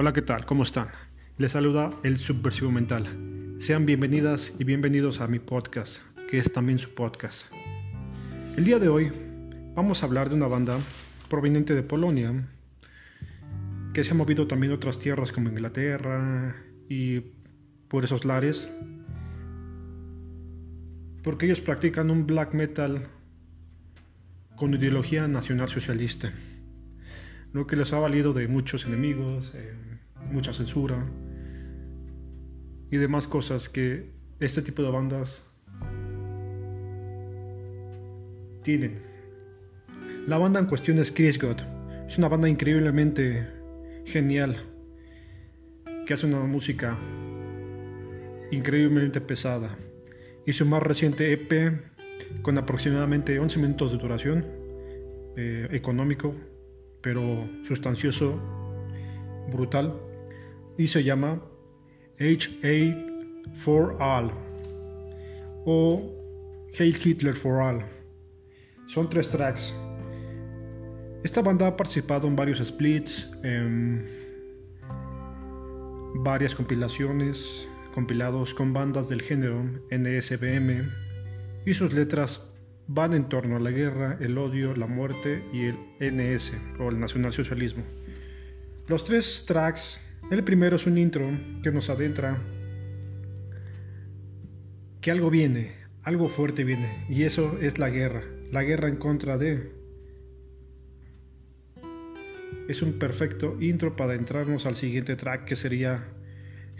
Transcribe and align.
Hola, 0.00 0.12
¿qué 0.12 0.22
tal? 0.22 0.46
¿Cómo 0.46 0.62
están? 0.62 0.86
Les 1.38 1.50
saluda 1.50 1.90
el 2.04 2.18
Subversivo 2.18 2.70
Mental. 2.70 3.56
Sean 3.58 3.84
bienvenidas 3.84 4.54
y 4.56 4.62
bienvenidos 4.62 5.20
a 5.20 5.26
mi 5.26 5.40
podcast, 5.40 5.98
que 6.30 6.38
es 6.38 6.52
también 6.52 6.78
su 6.78 6.94
podcast. 6.94 7.46
El 8.56 8.62
día 8.62 8.78
de 8.78 8.88
hoy 8.88 9.10
vamos 9.74 10.00
a 10.00 10.06
hablar 10.06 10.28
de 10.28 10.36
una 10.36 10.46
banda 10.46 10.78
proveniente 11.28 11.74
de 11.74 11.82
Polonia, 11.82 12.46
que 13.92 14.04
se 14.04 14.12
ha 14.12 14.14
movido 14.14 14.46
también 14.46 14.70
a 14.70 14.76
otras 14.76 15.00
tierras 15.00 15.32
como 15.32 15.48
Inglaterra 15.48 16.54
y 16.88 17.22
por 17.88 18.04
esos 18.04 18.24
lares, 18.24 18.72
porque 21.24 21.46
ellos 21.46 21.60
practican 21.60 22.12
un 22.12 22.24
black 22.24 22.54
metal 22.54 23.08
con 24.54 24.74
ideología 24.74 25.26
nacional 25.26 25.68
socialista 25.68 26.32
lo 27.52 27.66
que 27.66 27.76
les 27.76 27.92
ha 27.92 27.98
valido 27.98 28.32
de 28.32 28.48
muchos 28.48 28.86
enemigos, 28.86 29.52
eh, 29.54 29.74
mucha 30.30 30.52
censura 30.52 31.04
y 32.90 32.96
demás 32.96 33.26
cosas 33.26 33.68
que 33.68 34.12
este 34.40 34.62
tipo 34.62 34.82
de 34.82 34.90
bandas 34.90 35.42
tienen. 38.62 39.00
La 40.26 40.38
banda 40.38 40.60
en 40.60 40.66
cuestión 40.66 40.98
es 40.98 41.10
Chris 41.10 41.38
God. 41.40 41.56
Es 42.06 42.18
una 42.18 42.28
banda 42.28 42.48
increíblemente 42.48 43.46
genial 44.04 44.56
que 46.06 46.14
hace 46.14 46.26
una 46.26 46.40
música 46.40 46.98
increíblemente 48.50 49.20
pesada. 49.20 49.76
Y 50.46 50.52
su 50.52 50.64
más 50.64 50.82
reciente 50.82 51.32
EP, 51.32 51.82
con 52.42 52.56
aproximadamente 52.56 53.38
11 53.38 53.58
minutos 53.58 53.92
de 53.92 53.98
duración, 53.98 54.46
eh, 55.36 55.68
económico, 55.70 56.34
pero 57.00 57.48
sustancioso, 57.62 58.40
brutal, 59.50 59.94
y 60.76 60.86
se 60.86 61.02
llama 61.02 61.40
HA 62.18 63.54
for 63.54 63.96
All 64.00 64.30
o 65.64 66.14
Hail 66.78 66.96
Hitler 67.04 67.34
for 67.34 67.62
All. 67.62 67.84
Son 68.86 69.08
tres 69.08 69.28
tracks. 69.28 69.74
Esta 71.22 71.42
banda 71.42 71.66
ha 71.66 71.76
participado 71.76 72.26
en 72.26 72.36
varios 72.36 72.58
splits, 72.58 73.30
en 73.42 74.06
varias 76.14 76.54
compilaciones, 76.54 77.68
compilados 77.92 78.54
con 78.54 78.72
bandas 78.72 79.08
del 79.08 79.22
género 79.22 79.62
NSBM, 79.90 80.90
y 81.66 81.74
sus 81.74 81.92
letras 81.92 82.48
van 82.88 83.12
en 83.12 83.28
torno 83.28 83.56
a 83.56 83.60
la 83.60 83.70
guerra, 83.70 84.16
el 84.18 84.38
odio, 84.38 84.74
la 84.74 84.86
muerte 84.86 85.44
y 85.52 85.66
el 85.66 85.76
NS 86.00 86.54
o 86.80 86.88
el 86.88 86.98
nacionalsocialismo. 86.98 87.84
Los 88.88 89.04
tres 89.04 89.44
tracks, 89.46 90.00
el 90.30 90.42
primero 90.42 90.76
es 90.76 90.86
un 90.86 90.96
intro 90.96 91.30
que 91.62 91.70
nos 91.70 91.90
adentra 91.90 92.38
que 95.02 95.10
algo 95.10 95.28
viene, 95.28 95.74
algo 96.02 96.28
fuerte 96.28 96.64
viene 96.64 97.04
y 97.10 97.24
eso 97.24 97.58
es 97.60 97.78
la 97.78 97.90
guerra, 97.90 98.22
la 98.50 98.64
guerra 98.64 98.88
en 98.88 98.96
contra 98.96 99.36
de... 99.36 99.76
Es 102.68 102.82
un 102.82 102.98
perfecto 102.98 103.56
intro 103.60 103.96
para 103.96 104.14
entrarnos 104.14 104.66
al 104.66 104.76
siguiente 104.76 105.16
track 105.16 105.44
que 105.44 105.56
sería 105.56 106.06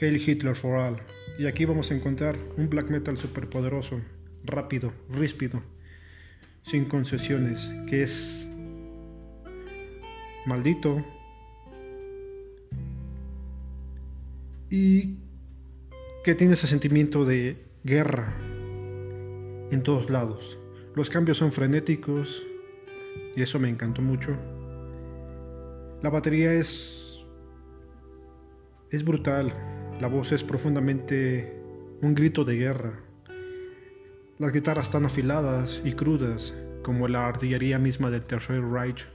Hail 0.00 0.16
Hitler 0.16 0.54
for 0.54 0.78
All. 0.78 0.96
Y 1.38 1.46
aquí 1.46 1.66
vamos 1.66 1.90
a 1.90 1.94
encontrar 1.94 2.38
un 2.56 2.70
black 2.70 2.88
metal 2.88 3.18
superpoderoso, 3.18 4.00
rápido, 4.44 4.94
ríspido 5.10 5.62
sin 6.64 6.86
concesiones, 6.86 7.70
que 7.86 8.02
es 8.02 8.48
maldito 10.46 11.04
y 14.70 15.18
que 16.24 16.34
tiene 16.34 16.54
ese 16.54 16.66
sentimiento 16.66 17.24
de 17.24 17.62
guerra 17.84 18.34
en 19.70 19.82
todos 19.84 20.10
lados. 20.10 20.58
Los 20.96 21.10
cambios 21.10 21.38
son 21.38 21.52
frenéticos 21.52 22.46
y 23.36 23.42
eso 23.42 23.60
me 23.60 23.68
encantó 23.68 24.02
mucho. 24.02 24.36
La 26.02 26.10
batería 26.10 26.52
es 26.52 27.04
es 28.90 29.04
brutal, 29.04 29.52
la 30.00 30.08
voz 30.08 30.32
es 30.32 30.42
profundamente 30.44 31.60
un 32.00 32.14
grito 32.14 32.44
de 32.44 32.56
guerra. 32.56 33.03
Las 34.44 34.52
guitarras 34.52 34.90
tan 34.90 35.06
afiladas 35.06 35.80
y 35.86 35.92
crudas 35.92 36.52
como 36.82 37.08
la 37.08 37.26
artillería 37.26 37.78
misma 37.78 38.10
del 38.10 38.24
Tercer 38.24 38.62
Reich, 38.62 39.06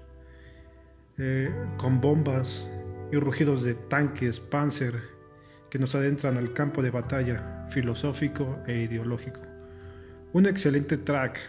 eh, 1.20 1.54
con 1.78 2.02
bombas 2.02 2.68
y 3.12 3.18
rugidos 3.18 3.62
de 3.62 3.76
tanques 3.76 4.40
Panzer 4.40 4.96
que 5.70 5.78
nos 5.78 5.94
adentran 5.94 6.36
al 6.40 6.52
campo 6.54 6.82
de 6.82 6.90
batalla 6.90 7.68
filosófico 7.70 8.58
e 8.66 8.80
ideológico. 8.80 9.40
Un 10.34 10.48
excelente 10.48 10.98
track 10.98 11.40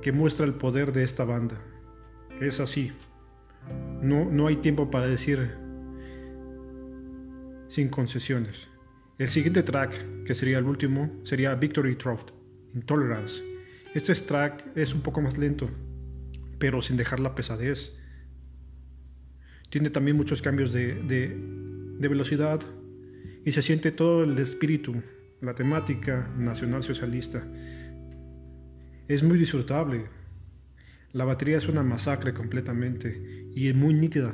que 0.00 0.12
muestra 0.12 0.46
el 0.46 0.54
poder 0.54 0.92
de 0.92 1.02
esta 1.02 1.24
banda. 1.24 1.56
Es 2.40 2.60
así. 2.60 2.92
No, 4.00 4.26
no 4.26 4.46
hay 4.46 4.58
tiempo 4.58 4.92
para 4.92 5.08
decir 5.08 5.56
sin 7.66 7.88
concesiones. 7.88 8.68
El 9.18 9.26
siguiente 9.26 9.64
track, 9.64 10.24
que 10.24 10.32
sería 10.32 10.58
el 10.58 10.64
último, 10.64 11.10
sería 11.24 11.52
Victory 11.56 11.96
Trough, 11.96 12.30
Intolerance. 12.72 13.42
Este 13.92 14.14
track 14.14 14.76
es 14.76 14.94
un 14.94 15.00
poco 15.00 15.20
más 15.20 15.36
lento, 15.36 15.68
pero 16.60 16.80
sin 16.80 16.96
dejar 16.96 17.18
la 17.18 17.34
pesadez. 17.34 17.96
Tiene 19.70 19.90
también 19.90 20.16
muchos 20.16 20.40
cambios 20.40 20.72
de, 20.72 21.02
de 21.02 22.08
velocidad 22.08 22.60
y 23.44 23.50
se 23.50 23.60
siente 23.60 23.90
todo 23.90 24.22
el 24.22 24.38
espíritu, 24.38 25.02
la 25.40 25.52
temática 25.52 26.32
nacional 26.38 26.84
socialista. 26.84 27.44
Es 29.08 29.24
muy 29.24 29.36
disfrutable. 29.36 30.04
La 31.10 31.24
batería 31.24 31.56
es 31.56 31.66
una 31.66 31.82
masacre 31.82 32.32
completamente 32.32 33.50
y 33.52 33.66
es 33.66 33.74
muy 33.74 33.94
nítida. 33.94 34.32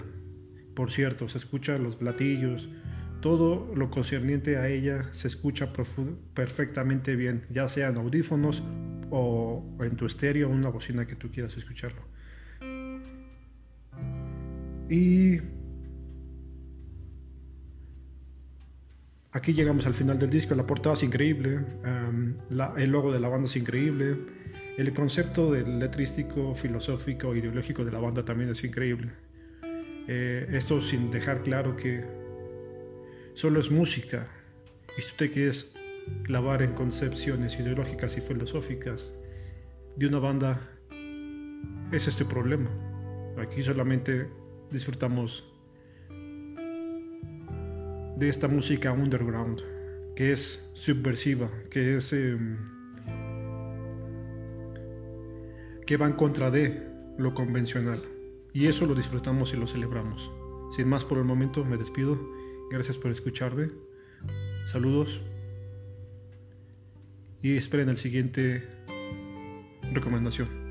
Por 0.74 0.92
cierto, 0.92 1.26
se 1.30 1.38
escuchan 1.38 1.82
los 1.82 1.96
platillos, 1.96 2.68
todo 3.24 3.72
lo 3.74 3.88
concerniente 3.88 4.58
a 4.58 4.68
ella 4.68 5.08
se 5.12 5.28
escucha 5.28 5.72
perfectamente 6.34 7.16
bien, 7.16 7.46
ya 7.48 7.68
sea 7.68 7.88
en 7.88 7.96
audífonos 7.96 8.62
o 9.08 9.64
en 9.80 9.96
tu 9.96 10.04
estéreo 10.04 10.50
una 10.50 10.68
bocina 10.68 11.06
que 11.06 11.16
tú 11.16 11.30
quieras 11.30 11.56
escucharlo. 11.56 12.02
Y 14.90 15.40
aquí 19.32 19.54
llegamos 19.54 19.86
al 19.86 19.94
final 19.94 20.18
del 20.18 20.28
disco. 20.28 20.54
La 20.54 20.66
portada 20.66 20.92
es 20.92 21.02
increíble, 21.02 21.60
el 22.76 22.90
logo 22.90 23.10
de 23.10 23.20
la 23.20 23.30
banda 23.30 23.46
es 23.46 23.56
increíble, 23.56 24.18
el 24.76 24.92
concepto 24.92 25.50
del 25.50 25.78
letrístico, 25.78 26.54
filosófico, 26.54 27.34
ideológico 27.34 27.86
de 27.86 27.92
la 27.92 28.00
banda 28.00 28.22
también 28.22 28.50
es 28.50 28.62
increíble. 28.64 29.12
Eh, 30.08 30.46
esto 30.52 30.82
sin 30.82 31.10
dejar 31.10 31.42
claro 31.42 31.74
que 31.74 32.23
solo 33.34 33.60
es 33.60 33.70
música. 33.70 34.26
Y 34.96 35.02
si 35.02 35.10
usted 35.10 35.32
quieres 35.32 35.74
clavar 36.22 36.62
en 36.62 36.72
concepciones 36.72 37.58
ideológicas 37.58 38.16
y 38.16 38.20
filosóficas 38.20 39.10
de 39.96 40.06
una 40.06 40.18
banda, 40.18 40.60
es 41.92 42.08
este 42.08 42.24
problema. 42.24 42.70
Aquí 43.36 43.62
solamente 43.62 44.28
disfrutamos 44.70 45.44
de 48.16 48.28
esta 48.28 48.48
música 48.48 48.92
underground, 48.92 49.62
que 50.14 50.32
es 50.32 50.70
subversiva, 50.72 51.50
que 51.70 51.96
es 51.96 52.12
em, 52.12 52.56
que 55.86 55.96
va 55.96 56.06
en 56.06 56.12
contra 56.12 56.50
de 56.50 56.82
lo 57.18 57.34
convencional. 57.34 58.02
Y 58.52 58.68
eso 58.68 58.86
lo 58.86 58.94
disfrutamos 58.94 59.52
y 59.52 59.56
lo 59.56 59.66
celebramos. 59.66 60.30
Sin 60.70 60.88
más 60.88 61.04
por 61.04 61.18
el 61.18 61.24
momento, 61.24 61.64
me 61.64 61.76
despido 61.76 62.18
Gracias 62.70 62.98
por 62.98 63.10
escucharme. 63.10 63.70
Saludos. 64.66 65.20
Y 67.42 67.56
esperen 67.56 67.88
el 67.88 67.96
siguiente 67.96 68.66
recomendación. 69.92 70.63